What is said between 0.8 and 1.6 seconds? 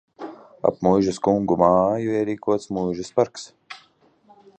muižas kungu